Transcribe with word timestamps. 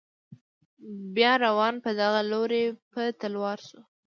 بیا 1.15 1.33
روان 1.45 1.75
په 1.83 1.89
دغه 2.01 2.21
لوري 2.31 2.63
په 2.91 3.01
تلوار 3.21 3.59
شو. 3.67 3.79